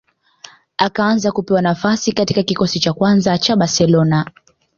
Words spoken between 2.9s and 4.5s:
kwanza cha Barcelona